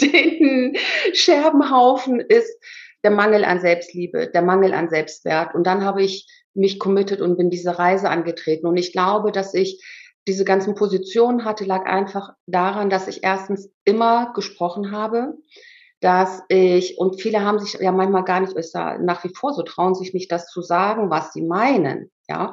den 0.00 0.76
Scherbenhaufen 1.12 2.20
ist 2.20 2.52
der 3.04 3.10
Mangel 3.10 3.44
an 3.44 3.60
Selbstliebe, 3.60 4.28
der 4.28 4.42
Mangel 4.42 4.72
an 4.72 4.88
Selbstwert. 4.88 5.54
Und 5.54 5.66
dann 5.66 5.84
habe 5.84 6.02
ich 6.02 6.28
mich 6.54 6.78
committed 6.78 7.20
und 7.20 7.36
bin 7.36 7.50
diese 7.50 7.78
Reise 7.78 8.08
angetreten. 8.08 8.66
Und 8.66 8.76
ich 8.76 8.92
glaube, 8.92 9.32
dass 9.32 9.54
ich 9.54 9.82
diese 10.28 10.44
ganzen 10.44 10.74
Positionen 10.74 11.44
hatte, 11.44 11.64
lag 11.64 11.84
einfach 11.86 12.34
daran, 12.46 12.90
dass 12.90 13.08
ich 13.08 13.24
erstens 13.24 13.72
immer 13.84 14.32
gesprochen 14.34 14.92
habe, 14.92 15.34
dass 16.02 16.42
ich, 16.48 16.98
und 16.98 17.20
viele 17.20 17.42
haben 17.44 17.60
sich 17.60 17.80
ja 17.80 17.92
manchmal 17.92 18.24
gar 18.24 18.40
nicht, 18.40 18.54
ist 18.54 18.74
da 18.74 18.98
nach 18.98 19.22
wie 19.24 19.32
vor 19.34 19.54
so, 19.54 19.62
trauen 19.62 19.94
sich 19.94 20.12
nicht 20.12 20.30
das 20.32 20.48
zu 20.48 20.60
sagen, 20.60 21.10
was 21.10 21.32
sie 21.32 21.42
meinen, 21.42 22.10
ja. 22.28 22.52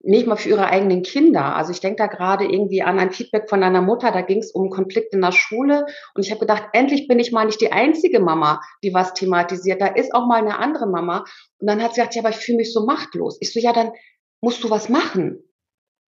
nicht 0.00 0.26
mal 0.26 0.36
für 0.36 0.48
ihre 0.48 0.66
eigenen 0.66 1.02
Kinder. 1.02 1.54
Also 1.54 1.72
ich 1.72 1.80
denke 1.80 1.96
da 1.98 2.06
gerade 2.06 2.46
irgendwie 2.46 2.82
an 2.82 2.98
ein 2.98 3.10
Feedback 3.10 3.50
von 3.50 3.62
einer 3.62 3.82
Mutter, 3.82 4.10
da 4.10 4.22
ging 4.22 4.38
es 4.38 4.52
um 4.52 4.70
Konflikt 4.70 5.12
in 5.12 5.20
der 5.20 5.32
Schule 5.32 5.84
und 6.14 6.24
ich 6.24 6.30
habe 6.30 6.40
gedacht, 6.40 6.64
endlich 6.72 7.08
bin 7.08 7.18
ich 7.18 7.30
mal 7.30 7.44
nicht 7.44 7.60
die 7.60 7.72
einzige 7.72 8.20
Mama, 8.20 8.60
die 8.82 8.94
was 8.94 9.12
thematisiert. 9.12 9.82
Da 9.82 9.88
ist 9.88 10.14
auch 10.14 10.26
mal 10.26 10.40
eine 10.40 10.58
andere 10.58 10.86
Mama. 10.86 11.24
Und 11.58 11.68
dann 11.68 11.82
hat 11.82 11.94
sie 11.94 12.00
gesagt, 12.00 12.14
ja, 12.14 12.22
aber 12.22 12.30
ich 12.30 12.36
fühle 12.36 12.58
mich 12.58 12.72
so 12.72 12.86
machtlos. 12.86 13.36
Ich 13.40 13.52
so, 13.52 13.60
ja, 13.60 13.74
dann 13.74 13.92
musst 14.40 14.64
du 14.64 14.70
was 14.70 14.88
machen. 14.88 15.42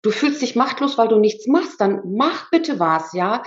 Du 0.03 0.11
fühlst 0.11 0.43
dich 0.43 0.55
machtlos, 0.55 0.99
weil 0.99 1.07
du 1.07 1.17
nichts 1.17 1.47
machst. 1.47 1.81
Dann 1.81 2.01
mach 2.05 2.51
bitte 2.51 2.79
was, 2.79 3.13
ja. 3.13 3.41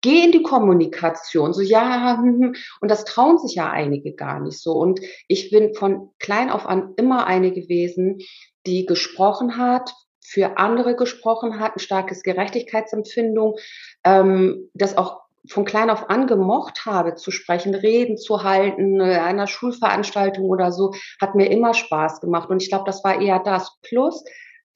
Geh 0.00 0.24
in 0.24 0.32
die 0.32 0.42
Kommunikation. 0.42 1.52
So, 1.52 1.60
ja, 1.60 2.18
hm, 2.18 2.40
hm. 2.40 2.54
und 2.80 2.90
das 2.90 3.04
trauen 3.04 3.38
sich 3.38 3.56
ja 3.56 3.70
einige 3.70 4.14
gar 4.14 4.40
nicht 4.40 4.60
so. 4.60 4.72
Und 4.72 5.00
ich 5.26 5.50
bin 5.50 5.74
von 5.74 6.10
klein 6.18 6.50
auf 6.50 6.66
an 6.66 6.94
immer 6.96 7.26
eine 7.26 7.52
gewesen, 7.52 8.18
die 8.66 8.86
gesprochen 8.86 9.56
hat, 9.56 9.92
für 10.20 10.58
andere 10.58 10.94
gesprochen 10.94 11.58
hat, 11.58 11.76
ein 11.76 11.80
starkes 11.80 12.22
Gerechtigkeitsempfindung, 12.22 13.56
ähm, 14.04 14.70
das 14.74 14.96
auch 14.96 15.22
von 15.48 15.64
klein 15.64 15.90
auf 15.90 16.10
an 16.10 16.26
gemocht 16.26 16.84
habe, 16.84 17.14
zu 17.14 17.30
sprechen, 17.30 17.74
Reden 17.74 18.18
zu 18.18 18.42
halten, 18.42 19.00
äh, 19.00 19.18
einer 19.18 19.46
Schulveranstaltung 19.46 20.44
oder 20.44 20.72
so, 20.72 20.94
hat 21.20 21.34
mir 21.34 21.50
immer 21.50 21.74
Spaß 21.74 22.20
gemacht. 22.20 22.50
Und 22.50 22.62
ich 22.62 22.68
glaube, 22.68 22.84
das 22.84 23.02
war 23.04 23.20
eher 23.20 23.38
das. 23.38 23.78
Plus 23.82 24.22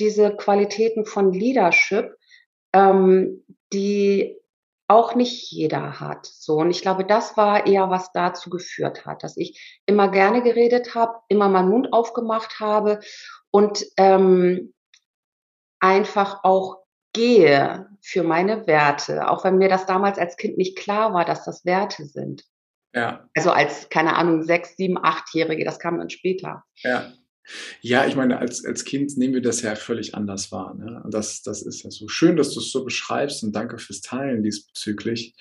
diese 0.00 0.34
Qualitäten 0.34 1.04
von 1.04 1.32
Leadership, 1.32 2.16
ähm, 2.72 3.44
die 3.72 4.36
auch 4.88 5.14
nicht 5.14 5.50
jeder 5.50 6.00
hat. 6.00 6.26
So 6.26 6.56
und 6.56 6.70
ich 6.70 6.82
glaube, 6.82 7.04
das 7.04 7.36
war 7.36 7.66
eher 7.66 7.90
was 7.90 8.12
dazu 8.12 8.50
geführt 8.50 9.06
hat, 9.06 9.22
dass 9.22 9.36
ich 9.36 9.80
immer 9.86 10.08
gerne 10.08 10.42
geredet 10.42 10.94
habe, 10.94 11.20
immer 11.28 11.48
meinen 11.48 11.70
Mund 11.70 11.92
aufgemacht 11.92 12.60
habe 12.60 13.00
und 13.50 13.84
ähm, 13.96 14.74
einfach 15.80 16.44
auch 16.44 16.82
gehe 17.12 17.88
für 18.00 18.22
meine 18.22 18.66
Werte, 18.66 19.28
auch 19.28 19.44
wenn 19.44 19.58
mir 19.58 19.68
das 19.68 19.86
damals 19.86 20.18
als 20.18 20.36
Kind 20.36 20.58
nicht 20.58 20.76
klar 20.76 21.12
war, 21.14 21.24
dass 21.24 21.44
das 21.44 21.64
Werte 21.64 22.04
sind. 22.04 22.44
Ja. 22.94 23.28
Also 23.34 23.50
als, 23.50 23.88
keine 23.88 24.16
Ahnung, 24.16 24.42
sechs, 24.42 24.76
sieben, 24.76 24.98
achtjährige, 25.02 25.64
das 25.64 25.78
kam 25.78 25.98
dann 25.98 26.10
später. 26.10 26.64
Ja. 26.76 27.12
Ja, 27.80 28.06
ich 28.06 28.14
meine, 28.14 28.38
als, 28.38 28.64
als 28.64 28.84
Kind 28.84 29.16
nehmen 29.16 29.34
wir 29.34 29.42
das 29.42 29.62
ja 29.62 29.74
völlig 29.74 30.14
anders 30.14 30.52
wahr. 30.52 30.74
Ne? 30.74 31.02
Das, 31.10 31.42
das 31.42 31.62
ist 31.62 31.82
ja 31.82 31.90
so 31.90 32.08
schön, 32.08 32.36
dass 32.36 32.54
du 32.54 32.60
es 32.60 32.70
so 32.70 32.84
beschreibst 32.84 33.42
und 33.42 33.54
danke 33.54 33.78
fürs 33.78 34.00
Teilen 34.00 34.42
diesbezüglich. 34.42 35.34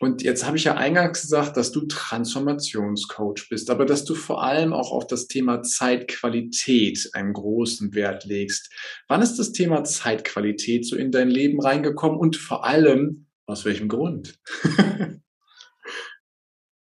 Und 0.00 0.22
jetzt 0.22 0.46
habe 0.46 0.56
ich 0.56 0.64
ja 0.64 0.74
eingangs 0.74 1.22
gesagt, 1.22 1.56
dass 1.56 1.70
du 1.70 1.82
Transformationscoach 1.82 3.48
bist, 3.48 3.70
aber 3.70 3.84
dass 3.84 4.04
du 4.04 4.14
vor 4.14 4.42
allem 4.42 4.72
auch 4.72 4.90
auf 4.90 5.06
das 5.06 5.26
Thema 5.26 5.62
Zeitqualität 5.62 7.10
einen 7.12 7.32
großen 7.32 7.94
Wert 7.94 8.24
legst. 8.24 8.72
Wann 9.08 9.22
ist 9.22 9.36
das 9.36 9.52
Thema 9.52 9.84
Zeitqualität 9.84 10.86
so 10.86 10.96
in 10.96 11.12
dein 11.12 11.28
Leben 11.28 11.60
reingekommen 11.60 12.18
und 12.18 12.36
vor 12.36 12.64
allem 12.64 13.26
aus 13.46 13.64
welchem 13.64 13.88
Grund? 13.88 14.38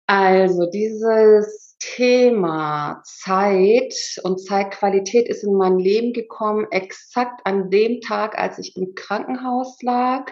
also 0.06 0.68
dieses 0.70 1.69
Thema 1.80 3.02
Zeit 3.04 4.20
und 4.22 4.38
Zeitqualität 4.38 5.28
ist 5.28 5.42
in 5.42 5.54
mein 5.54 5.78
Leben 5.78 6.12
gekommen, 6.12 6.66
exakt 6.70 7.40
an 7.44 7.70
dem 7.70 8.00
Tag, 8.00 8.38
als 8.38 8.58
ich 8.58 8.76
im 8.76 8.94
Krankenhaus 8.94 9.82
lag 9.82 10.30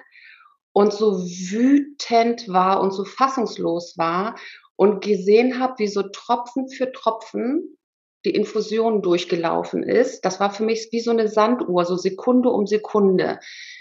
und 0.72 0.92
so 0.92 1.18
wütend 1.18 2.48
war 2.48 2.80
und 2.80 2.92
so 2.92 3.04
fassungslos 3.04 3.98
war 3.98 4.36
und 4.76 5.02
gesehen 5.02 5.58
habe, 5.58 5.74
wie 5.78 5.88
so 5.88 6.02
Tropfen 6.02 6.68
für 6.68 6.92
Tropfen 6.92 7.76
die 8.24 8.34
Infusion 8.34 9.02
durchgelaufen 9.02 9.82
ist. 9.82 10.24
Das 10.24 10.40
war 10.40 10.50
für 10.50 10.64
mich 10.64 10.88
wie 10.92 11.00
so 11.00 11.10
eine 11.10 11.28
Sanduhr, 11.28 11.84
so 11.84 11.96
Sekunde 11.96 12.50
um 12.50 12.66
Sekunde. 12.66 13.40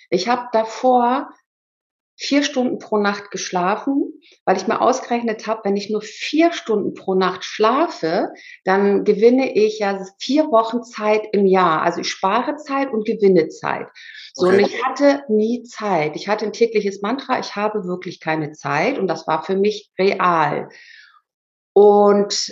Ich 0.09 0.27
habe 0.27 0.47
davor 0.53 1.29
vier 2.17 2.43
Stunden 2.43 2.79
pro 2.79 2.97
Nacht 2.97 3.29
geschlafen, 3.29 4.11
weil 4.43 4.57
ich 4.57 4.67
mir 4.67 4.81
ausgerechnet 4.81 5.45
habe, 5.45 5.61
wenn 5.63 5.77
ich 5.77 5.91
nur 5.91 6.01
vier 6.01 6.51
Stunden 6.51 6.95
pro 6.95 7.13
Nacht 7.13 7.45
schlafe, 7.45 8.29
dann 8.63 9.03
gewinne 9.03 9.55
ich 9.55 9.79
ja 9.79 10.03
vier 10.19 10.45
Wochen 10.47 10.83
Zeit 10.83 11.27
im 11.31 11.45
Jahr. 11.45 11.83
Also 11.83 12.01
ich 12.01 12.09
spare 12.09 12.55
Zeit 12.55 12.91
und 12.91 13.05
gewinne 13.05 13.49
Zeit. 13.49 13.87
So, 14.33 14.47
okay. 14.47 14.57
und 14.57 14.67
ich 14.67 14.83
hatte 14.83 15.23
nie 15.29 15.61
Zeit. 15.63 16.15
Ich 16.15 16.27
hatte 16.27 16.45
ein 16.45 16.53
tägliches 16.53 17.03
Mantra, 17.03 17.39
ich 17.39 17.55
habe 17.55 17.85
wirklich 17.85 18.19
keine 18.19 18.51
Zeit 18.51 18.97
und 18.97 19.07
das 19.07 19.27
war 19.27 19.43
für 19.43 19.55
mich 19.55 19.91
real. 19.99 20.69
Und 21.73 22.51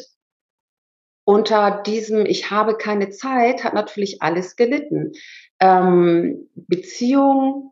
unter 1.27 1.81
diesem 1.81 2.27
Ich 2.27 2.51
habe 2.51 2.77
keine 2.77 3.09
Zeit 3.09 3.63
hat 3.63 3.73
natürlich 3.73 4.21
alles 4.21 4.55
gelitten. 4.55 5.13
Ähm, 5.59 6.49
Beziehung, 6.53 7.71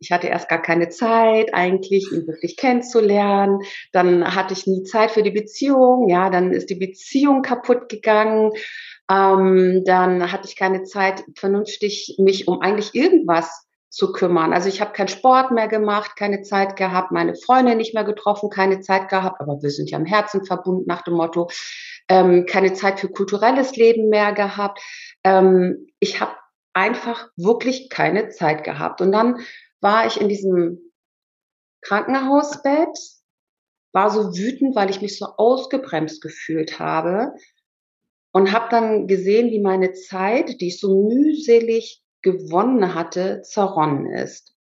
ich 0.00 0.12
hatte 0.12 0.28
erst 0.28 0.48
gar 0.48 0.62
keine 0.62 0.88
Zeit, 0.88 1.54
eigentlich 1.54 2.10
ihn 2.12 2.26
wirklich 2.26 2.56
kennenzulernen. 2.56 3.60
Dann 3.92 4.34
hatte 4.34 4.52
ich 4.54 4.66
nie 4.66 4.82
Zeit 4.84 5.10
für 5.10 5.22
die 5.22 5.30
Beziehung. 5.30 6.08
Ja, 6.08 6.30
dann 6.30 6.52
ist 6.52 6.70
die 6.70 6.74
Beziehung 6.74 7.42
kaputt 7.42 7.88
gegangen. 7.88 8.52
Ähm, 9.10 9.82
dann 9.84 10.32
hatte 10.32 10.48
ich 10.48 10.56
keine 10.56 10.82
Zeit, 10.84 11.24
vernünftig 11.36 12.16
mich 12.18 12.48
um 12.48 12.60
eigentlich 12.60 12.94
irgendwas 12.94 13.66
zu 13.88 14.12
kümmern. 14.12 14.52
Also 14.52 14.68
ich 14.68 14.80
habe 14.80 14.92
keinen 14.92 15.08
Sport 15.08 15.52
mehr 15.52 15.68
gemacht, 15.68 16.16
keine 16.16 16.42
Zeit 16.42 16.76
gehabt, 16.76 17.12
meine 17.12 17.34
Freunde 17.34 17.76
nicht 17.76 17.94
mehr 17.94 18.04
getroffen, 18.04 18.50
keine 18.50 18.80
Zeit 18.80 19.08
gehabt, 19.08 19.40
aber 19.40 19.62
wir 19.62 19.70
sind 19.70 19.90
ja 19.90 19.98
im 19.98 20.04
Herzen 20.04 20.44
verbunden 20.44 20.84
nach 20.86 21.02
dem 21.02 21.14
Motto, 21.14 21.48
ähm, 22.08 22.44
keine 22.46 22.74
Zeit 22.74 23.00
für 23.00 23.08
kulturelles 23.08 23.74
Leben 23.76 24.10
mehr 24.10 24.32
gehabt. 24.32 24.80
Ähm, 25.24 25.86
ich 25.98 26.20
habe 26.20 26.32
einfach 26.74 27.28
wirklich 27.36 27.88
keine 27.88 28.28
Zeit 28.28 28.64
gehabt. 28.64 29.00
Und 29.00 29.12
dann 29.12 29.38
war 29.80 30.06
ich 30.06 30.20
in 30.20 30.28
diesem 30.28 30.92
Krankenhausbett, 31.82 32.98
war 33.92 34.10
so 34.10 34.36
wütend, 34.36 34.74
weil 34.76 34.90
ich 34.90 35.00
mich 35.00 35.18
so 35.18 35.26
ausgebremst 35.36 36.20
gefühlt 36.20 36.78
habe 36.78 37.34
und 38.32 38.52
habe 38.52 38.68
dann 38.70 39.06
gesehen, 39.06 39.50
wie 39.50 39.60
meine 39.60 39.92
Zeit, 39.92 40.60
die 40.60 40.68
ich 40.68 40.80
so 40.80 41.08
mühselig 41.08 42.02
gewonnen 42.22 42.94
hatte, 42.94 43.42
zerronnen 43.42 44.12
ist. 44.12 44.54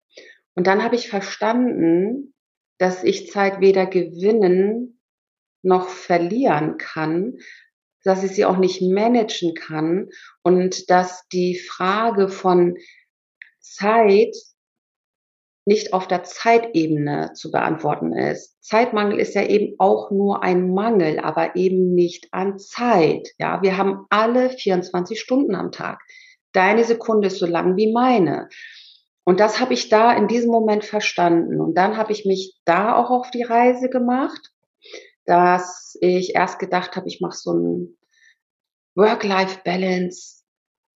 Und 0.54 0.68
dann 0.68 0.84
habe 0.84 0.96
ich 0.96 1.10
verstanden, 1.10 2.34
dass 2.78 3.04
ich 3.04 3.32
Zeit 3.32 3.62
weder 3.62 3.86
gewinnen 3.86 5.00
noch 5.64 5.88
verlieren 5.88 6.78
kann, 6.78 7.38
dass 8.04 8.24
ich 8.24 8.32
sie 8.32 8.46
auch 8.46 8.58
nicht 8.58 8.82
managen 8.82 9.56
kann 9.56 10.10
und 10.44 10.90
dass 10.90 11.28
die 11.30 11.58
Frage 11.58 12.28
von 12.28 12.78
Zeit 13.60 14.36
nicht 15.66 15.94
auf 15.94 16.08
der 16.08 16.24
Zeitebene 16.24 17.32
zu 17.34 17.52
beantworten 17.52 18.14
ist. 18.14 18.62
Zeitmangel 18.62 19.20
ist 19.20 19.34
ja 19.34 19.44
eben 19.44 19.76
auch 19.80 20.12
nur 20.12 20.44
ein 20.44 20.74
Mangel, 20.74 21.20
aber 21.20 21.56
eben 21.56 21.94
nicht 21.94 22.28
an 22.32 22.60
Zeit. 22.60 23.30
Ja, 23.38 23.62
wir 23.62 23.78
haben 23.78 24.06
alle 24.10 24.50
24 24.50 25.20
Stunden 25.20 25.56
am 25.56 25.72
Tag. 25.72 26.02
Deine 26.52 26.84
Sekunde 26.84 27.28
ist 27.28 27.40
so 27.40 27.46
lang 27.46 27.78
wie 27.78 27.92
meine. 27.92 28.50
Und 29.26 29.40
das 29.40 29.62
habe 29.62 29.74
ich 29.74 29.88
da 29.88 30.12
in 30.14 30.28
diesem 30.28 30.52
Moment 30.52 30.84
verstanden. 30.84 31.62
Und 31.62 31.76
dann 31.76 31.96
habe 31.96 32.12
ich 32.12 32.26
mich 32.26 32.60
da 32.66 32.98
auch 32.98 33.10
auf 33.10 33.32
die 33.32 33.44
Reise 33.44 33.90
gemacht, 33.90 34.52
dass 35.26 35.98
ich 36.02 36.36
erst 36.36 36.60
gedacht 36.60 36.98
habe, 36.98 37.08
ich 37.08 37.22
mache 37.22 37.38
so 37.38 37.54
ein 37.54 37.98
Work-Life-Balance, 38.96 40.44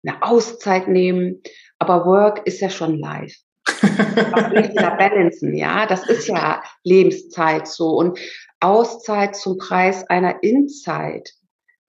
eine 0.06 0.22
Auszeit 0.22 0.88
nehmen. 0.88 1.42
Aber 1.78 2.06
Work 2.06 2.46
ist 2.46 2.60
ja 2.60 2.70
schon 2.70 2.98
live 2.98 3.34
was 3.66 4.50
will 4.50 4.74
balancen? 4.98 5.54
Ja, 5.54 5.86
das 5.86 6.08
ist 6.08 6.28
ja 6.28 6.62
Lebenszeit 6.82 7.66
so 7.66 7.90
und 7.90 8.18
Auszeit 8.60 9.36
zum 9.36 9.58
Preis 9.58 10.08
einer 10.08 10.42
Inzeit. 10.42 11.34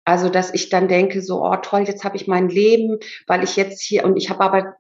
Also, 0.05 0.29
dass 0.29 0.53
ich 0.53 0.69
dann 0.69 0.89
denke, 0.89 1.23
so, 1.23 1.43
oh 1.43 1.57
toll, 1.57 1.85
jetzt 1.87 2.05
habe 2.05 2.17
ich 2.17 2.27
mein 2.27 2.49
Leben, 2.49 2.99
weil 3.27 3.43
ich 3.43 3.57
jetzt 3.57 3.81
hier 3.81 4.05
und 4.05 4.17
ich 4.17 4.29
habe 4.29 4.45
aber 4.45 4.77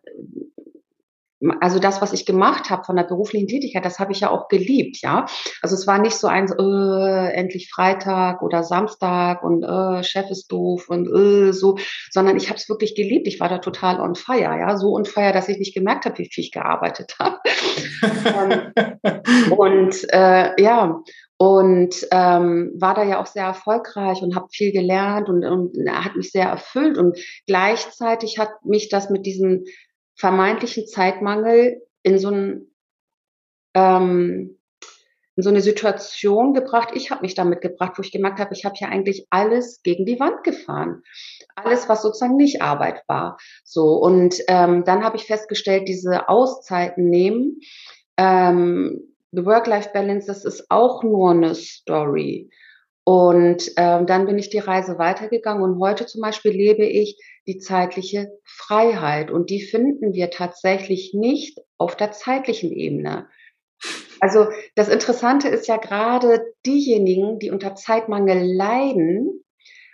also 1.60 1.78
das, 1.78 2.00
was 2.00 2.12
ich 2.12 2.26
gemacht 2.26 2.70
habe 2.70 2.84
von 2.84 2.96
der 2.96 3.04
beruflichen 3.04 3.48
Tätigkeit, 3.48 3.84
das 3.84 3.98
habe 3.98 4.12
ich 4.12 4.20
ja 4.20 4.30
auch 4.30 4.48
geliebt, 4.48 4.98
ja. 5.02 5.26
Also 5.62 5.74
es 5.74 5.86
war 5.86 5.98
nicht 5.98 6.16
so 6.16 6.26
ein 6.26 6.46
äh, 6.48 7.32
endlich 7.32 7.70
Freitag 7.70 8.42
oder 8.42 8.62
Samstag 8.62 9.42
und 9.42 9.62
äh, 9.62 10.02
Chef 10.02 10.30
ist 10.30 10.50
doof 10.50 10.88
und 10.88 11.08
äh, 11.08 11.52
so, 11.52 11.76
sondern 12.10 12.36
ich 12.36 12.48
habe 12.48 12.56
es 12.56 12.68
wirklich 12.68 12.94
geliebt. 12.94 13.26
Ich 13.26 13.40
war 13.40 13.48
da 13.48 13.58
total 13.58 14.00
on 14.00 14.14
fire, 14.14 14.58
ja, 14.58 14.76
so 14.76 14.94
on 14.94 15.04
fire, 15.04 15.32
dass 15.32 15.48
ich 15.48 15.58
nicht 15.58 15.74
gemerkt 15.74 16.04
habe, 16.04 16.18
wie 16.18 16.28
viel 16.32 16.44
ich 16.44 16.52
gearbeitet 16.52 17.16
habe. 17.20 17.38
ähm, 18.02 19.52
und 19.56 20.06
äh, 20.12 20.62
ja, 20.62 21.00
und 21.36 22.06
ähm, 22.12 22.72
war 22.78 22.94
da 22.94 23.02
ja 23.02 23.20
auch 23.20 23.26
sehr 23.26 23.44
erfolgreich 23.44 24.22
und 24.22 24.36
habe 24.36 24.46
viel 24.52 24.72
gelernt 24.72 25.28
und, 25.28 25.44
und 25.44 25.76
hat 25.90 26.16
mich 26.16 26.30
sehr 26.30 26.46
erfüllt 26.46 26.96
und 26.96 27.18
gleichzeitig 27.46 28.38
hat 28.38 28.64
mich 28.64 28.88
das 28.88 29.10
mit 29.10 29.26
diesem 29.26 29.64
vermeintlichen 30.16 30.86
Zeitmangel 30.86 31.82
in 32.02 32.18
so 32.18 32.30
ein 32.30 32.74
ähm, 33.74 34.58
in 35.36 35.42
so 35.42 35.50
eine 35.50 35.60
Situation 35.60 36.54
gebracht, 36.54 36.90
ich 36.94 37.10
habe 37.10 37.22
mich 37.22 37.34
damit 37.34 37.60
gebracht, 37.60 37.94
wo 37.96 38.02
ich 38.02 38.12
gemerkt 38.12 38.38
habe, 38.38 38.54
ich 38.54 38.64
habe 38.64 38.76
ja 38.78 38.88
eigentlich 38.88 39.26
alles 39.30 39.82
gegen 39.82 40.06
die 40.06 40.20
Wand 40.20 40.44
gefahren. 40.44 41.02
Alles, 41.56 41.88
was 41.88 42.02
sozusagen 42.02 42.36
nicht 42.36 42.62
Arbeit 42.62 43.02
war. 43.08 43.38
So, 43.64 43.94
und 43.94 44.36
ähm, 44.46 44.84
dann 44.84 45.02
habe 45.02 45.16
ich 45.16 45.24
festgestellt, 45.24 45.88
diese 45.88 46.28
Auszeiten 46.28 47.10
nehmen, 47.10 47.58
ähm, 48.16 49.14
The 49.32 49.44
Work-Life-Balance, 49.44 50.28
das 50.28 50.44
ist 50.44 50.66
auch 50.70 51.02
nur 51.02 51.32
eine 51.32 51.56
Story. 51.56 52.50
Und 53.02 53.72
ähm, 53.76 54.06
dann 54.06 54.26
bin 54.26 54.38
ich 54.38 54.50
die 54.50 54.60
Reise 54.60 54.98
weitergegangen 54.98 55.62
und 55.62 55.80
heute 55.80 56.06
zum 56.06 56.22
Beispiel 56.22 56.52
lebe 56.52 56.86
ich 56.86 57.18
die 57.46 57.58
zeitliche 57.58 58.28
Freiheit 58.44 59.30
und 59.30 59.50
die 59.50 59.62
finden 59.62 60.14
wir 60.14 60.30
tatsächlich 60.30 61.12
nicht 61.14 61.58
auf 61.78 61.96
der 61.96 62.12
zeitlichen 62.12 62.72
Ebene. 62.72 63.28
Also 64.20 64.48
das 64.74 64.88
Interessante 64.88 65.48
ist 65.48 65.68
ja 65.68 65.76
gerade 65.76 66.54
diejenigen, 66.64 67.38
die 67.38 67.50
unter 67.50 67.74
Zeitmangel 67.74 68.42
leiden, 68.42 69.44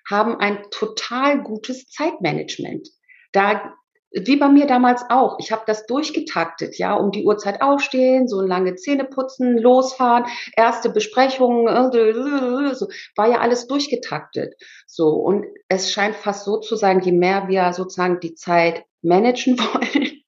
haben 0.08 0.36
ein 0.36 0.64
total 0.70 1.42
gutes 1.42 1.88
Zeitmanagement. 1.88 2.88
Da 3.32 3.74
wie 4.12 4.36
bei 4.36 4.48
mir 4.48 4.66
damals 4.66 5.04
auch. 5.08 5.38
Ich 5.38 5.52
habe 5.52 5.62
das 5.66 5.86
durchgetaktet, 5.86 6.78
ja, 6.78 6.94
um 6.94 7.12
die 7.12 7.24
Uhrzeit 7.24 7.62
aufstehen, 7.62 8.26
so 8.26 8.40
lange 8.40 8.74
Zähne 8.74 9.04
putzen, 9.04 9.56
losfahren, 9.56 10.24
erste 10.56 10.90
Besprechungen, 10.90 11.68
äh, 11.68 12.74
so, 12.74 12.88
war 13.16 13.28
ja 13.28 13.38
alles 13.38 13.66
durchgetaktet. 13.66 14.54
So, 14.86 15.10
und 15.10 15.46
es 15.68 15.92
scheint 15.92 16.16
fast 16.16 16.44
so 16.44 16.58
zu 16.58 16.76
sein, 16.76 17.00
je 17.00 17.12
mehr 17.12 17.48
wir 17.48 17.72
sozusagen 17.72 18.20
die 18.20 18.34
Zeit 18.34 18.84
managen 19.02 19.58
wollen, 19.58 20.22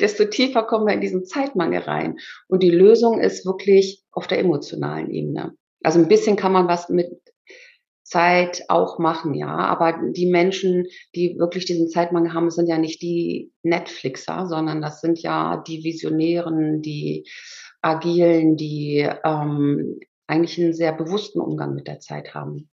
desto 0.00 0.26
tiefer 0.26 0.64
kommen 0.64 0.86
wir 0.86 0.94
in 0.94 1.00
diesen 1.00 1.24
Zeitmangel 1.24 1.82
rein. 1.82 2.18
Und 2.48 2.62
die 2.62 2.70
Lösung 2.70 3.20
ist 3.20 3.46
wirklich 3.46 4.02
auf 4.12 4.26
der 4.26 4.40
emotionalen 4.40 5.10
Ebene. 5.10 5.54
Also 5.82 5.98
ein 5.98 6.08
bisschen 6.08 6.36
kann 6.36 6.52
man 6.52 6.68
was 6.68 6.90
mit 6.90 7.08
Zeit 8.10 8.64
auch 8.68 8.98
machen, 8.98 9.34
ja. 9.34 9.56
Aber 9.56 9.98
die 10.12 10.26
Menschen, 10.26 10.86
die 11.14 11.38
wirklich 11.38 11.64
diesen 11.64 11.88
Zeitmangel 11.88 12.34
haben, 12.34 12.50
sind 12.50 12.68
ja 12.68 12.76
nicht 12.76 13.00
die 13.02 13.52
Netflixer, 13.62 14.46
sondern 14.46 14.82
das 14.82 15.00
sind 15.00 15.20
ja 15.22 15.62
die 15.66 15.84
Visionären, 15.84 16.82
die 16.82 17.24
Agilen, 17.82 18.56
die 18.56 19.08
ähm, 19.24 20.00
eigentlich 20.26 20.60
einen 20.60 20.74
sehr 20.74 20.92
bewussten 20.92 21.40
Umgang 21.40 21.74
mit 21.74 21.86
der 21.86 22.00
Zeit 22.00 22.34
haben. 22.34 22.68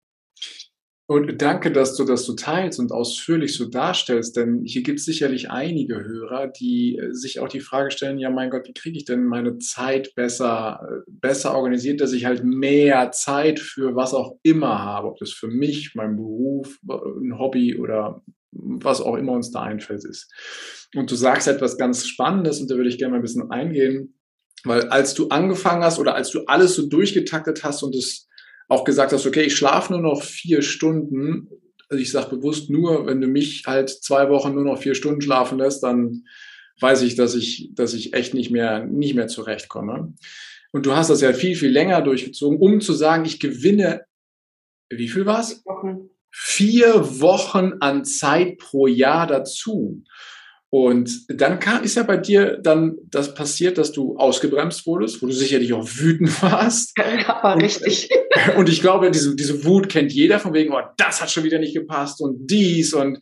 Und 1.10 1.42
danke, 1.42 1.72
dass 1.72 1.96
du 1.96 2.04
das 2.04 2.26
so 2.26 2.34
teilst 2.34 2.80
und 2.80 2.92
ausführlich 2.92 3.56
so 3.56 3.66
darstellst, 3.66 4.36
denn 4.36 4.64
hier 4.66 4.84
gibt 4.84 5.00
es 5.00 5.06
sicherlich 5.06 5.50
einige 5.50 6.04
Hörer, 6.04 6.48
die 6.48 6.98
äh, 6.98 7.14
sich 7.14 7.40
auch 7.40 7.48
die 7.48 7.62
Frage 7.62 7.92
stellen, 7.92 8.20
ja 8.20 8.30
mein 8.30 8.50
Gott, 8.50 8.68
wie 8.68 8.74
kriege 8.74 8.98
ich 8.98 9.06
denn 9.06 9.26
meine 9.26 9.58
Zeit 9.58 10.14
besser, 10.16 10.82
äh, 10.84 11.10
besser 11.10 11.56
organisiert, 11.56 12.02
dass 12.02 12.12
ich 12.12 12.26
halt 12.26 12.44
mehr 12.44 13.12
Zeit 13.12 13.62
für 13.62 13.96
was 13.96 14.14
auch 14.14 14.38
immer 14.44 14.84
habe, 14.84 15.08
ob 15.08 15.18
das 15.18 15.32
für 15.32 15.48
mich, 15.48 15.96
mein 15.96 16.18
Beruf, 16.18 16.78
äh, 16.90 16.94
ein 16.94 17.40
Hobby 17.40 17.78
oder 17.78 18.22
was 18.52 19.00
auch 19.00 19.16
immer 19.16 19.32
uns 19.32 19.52
da 19.52 19.64
einfällt 19.64 20.04
ist. 20.04 20.30
Und 20.94 21.10
du 21.10 21.16
sagst 21.16 21.48
etwas 21.48 21.78
ganz 21.78 22.06
Spannendes 22.06 22.60
und 22.60 22.70
da 22.70 22.76
würde 22.76 22.90
ich 22.90 22.98
gerne 22.98 23.12
mal 23.12 23.18
ein 23.20 23.24
bisschen 23.24 23.50
eingehen, 23.50 24.20
weil 24.66 24.90
als 24.90 25.14
du 25.14 25.30
angefangen 25.30 25.84
hast 25.86 26.00
oder 26.00 26.16
als 26.16 26.32
du 26.32 26.44
alles 26.48 26.76
so 26.76 26.90
durchgetaktet 26.90 27.64
hast 27.64 27.82
und 27.82 27.96
es 27.96 28.28
auch 28.68 28.84
gesagt 28.84 29.14
hast, 29.14 29.26
okay, 29.26 29.44
ich 29.44 29.56
schlafe 29.56 29.94
nur 29.94 30.02
noch 30.02 30.24
vier 30.24 30.62
Stunden. 30.62 31.50
Also 31.90 32.02
ich 32.02 32.12
sage 32.12 32.36
bewusst 32.36 32.70
nur, 32.70 33.06
wenn 33.06 33.22
du 33.22 33.28
mich 33.28 33.64
halt 33.66 33.90
zwei 33.90 34.30
Wochen 34.30 34.54
nur 34.54 34.66
noch 34.66 34.82
vier 34.82 34.96
Stunden 34.96 35.22
schlafen 35.22 35.58
lässt, 35.58 35.84
dann 35.84 36.26
weiß 36.80 37.02
ich, 37.04 37.16
dass 37.16 37.34
ich, 37.34 37.72
dass 37.74 37.94
ich 37.94 38.14
echt 38.14 38.34
nicht 38.34 38.52
mehr, 38.52 38.86
nicht 38.86 39.16
mehr 39.16 39.28
zurechtkomme. 39.28 40.14
Und 40.72 40.86
du 40.86 40.96
hast 40.96 41.10
das 41.10 41.22
ja 41.22 41.34
viel, 41.34 41.56
viel 41.56 41.72
länger 41.72 42.02
durchgezogen, 42.02 42.60
um 42.60 42.82
zu 42.82 42.94
sagen, 42.94 43.26
ich 43.26 43.40
gewinne, 43.40 44.02
wie 44.90 45.08
viel 45.08 45.26
war's? 45.26 45.66
Wochen. 45.66 46.10
Vier 46.30 47.20
Wochen 47.20 47.74
an 47.80 48.06
Zeit 48.06 48.58
pro 48.58 48.88
Jahr 48.88 49.28
dazu. 49.28 50.04
Und 50.70 51.26
dann 51.30 51.60
kam, 51.60 51.84
ist 51.84 51.96
ja 51.96 52.04
bei 52.04 52.18
dir 52.18 52.58
dann 52.62 52.98
das 53.10 53.34
passiert, 53.34 53.78
dass 53.78 53.94
du 53.94 54.18
ausgebremst 54.18 54.86
wurdest, 54.86 55.22
wo 55.22 55.28
du 55.28 55.32
sicherlich 55.32 55.72
auch 55.74 55.88
wütend 55.88 56.42
warst. 56.42 56.98
Ja, 56.98 57.40
war 57.42 57.58
richtig. 57.58 58.10
Und 58.58 58.68
ich 58.68 58.82
glaube, 58.82 59.10
diese, 59.12 59.36
diese 59.36 59.64
Wut 59.64 59.88
kennt 59.88 60.12
jeder 60.12 60.40
von 60.40 60.54
wegen, 60.54 60.74
oh, 60.74 60.82
das 60.98 61.22
hat 61.22 61.32
schon 61.32 61.46
wieder 61.46 61.60
nicht 61.60 61.74
gepasst 61.74 62.22
und 62.22 62.48
dies 62.52 62.94
und, 62.94 63.20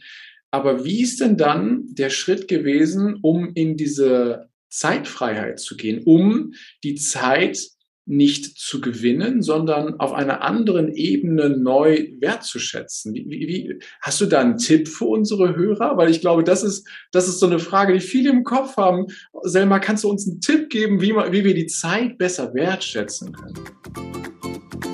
aber 0.50 0.86
wie 0.86 1.02
ist 1.02 1.22
denn 1.22 1.38
dann 1.38 1.84
der 1.90 2.10
Schritt 2.10 2.48
gewesen, 2.48 3.20
um 3.22 3.52
in 3.54 3.78
diese 3.78 4.50
Zeitfreiheit 4.70 5.60
zu 5.60 5.78
gehen, 5.78 6.02
um 6.04 6.54
die 6.84 6.96
Zeit 6.96 7.60
nicht 8.06 8.58
zu 8.58 8.82
gewinnen, 8.82 9.42
sondern 9.42 10.00
auf 10.00 10.14
einer 10.14 10.42
anderen 10.42 10.94
Ebene 10.94 11.50
neu 11.50 12.10
wertzuschätzen. 12.20 13.14
Wie, 13.14 13.26
wie, 13.26 13.80
hast 14.02 14.22
du 14.22 14.28
da 14.28 14.42
einen 14.42 14.58
Tipp 14.58 14.88
für 14.88 15.06
unsere 15.06 15.56
Hörer? 15.56 15.98
Weil 15.98 16.12
ich 16.12 16.22
glaube, 16.22 16.44
das 16.44 16.64
ist, 16.64 16.88
das 17.12 17.28
ist 17.28 17.40
so 17.40 17.48
eine 17.48 17.60
Frage, 17.60 17.94
die 17.94 18.00
viele 18.00 18.30
im 18.30 18.44
Kopf 18.44 18.78
haben. 18.78 19.08
Selma, 19.44 19.80
kannst 19.80 20.04
du 20.04 20.10
uns 20.10 20.28
einen 20.28 20.40
Tipp 20.40 20.70
geben, 20.70 21.02
wie, 21.02 21.14
wie 21.14 21.44
wir 21.44 21.56
die 21.56 21.68
Zeit 21.68 22.18
besser 22.18 22.54
wertschätzen 22.54 23.34
können? 23.34 23.56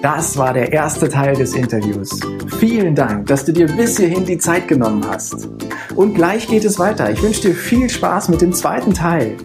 Das 0.01 0.37
war 0.37 0.53
der 0.53 0.71
erste 0.71 1.09
Teil 1.09 1.35
des 1.35 1.53
Interviews. 1.53 2.19
Vielen 2.59 2.95
Dank, 2.95 3.27
dass 3.27 3.45
du 3.45 3.51
dir 3.51 3.67
bis 3.67 3.97
hierhin 3.97 4.25
die 4.25 4.37
Zeit 4.37 4.67
genommen 4.67 5.05
hast. 5.05 5.47
Und 5.95 6.15
gleich 6.15 6.47
geht 6.47 6.65
es 6.65 6.79
weiter. 6.79 7.11
Ich 7.11 7.21
wünsche 7.21 7.41
dir 7.41 7.53
viel 7.53 7.89
Spaß 7.89 8.29
mit 8.29 8.41
dem 8.41 8.53
zweiten 8.53 8.93
Teil. 8.93 9.37